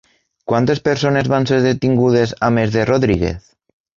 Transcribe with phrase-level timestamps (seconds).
[0.51, 3.49] Quantes persones van ser detingudes a més de Rodríguez?